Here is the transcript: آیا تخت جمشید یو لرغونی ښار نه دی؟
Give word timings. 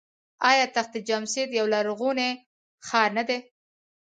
آیا 0.49 0.65
تخت 0.75 0.93
جمشید 1.07 1.49
یو 1.59 1.65
لرغونی 1.73 2.29
ښار 2.87 3.09
نه 3.17 3.23
دی؟ 3.27 3.39